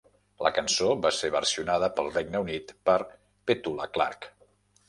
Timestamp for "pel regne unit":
1.99-2.75